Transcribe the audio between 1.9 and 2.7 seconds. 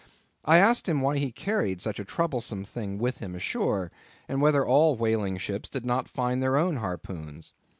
a troublesome